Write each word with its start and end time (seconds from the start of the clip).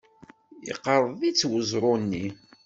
Yeqreḍ-itt 0.67 1.47
weẓru-nni. 1.49 2.25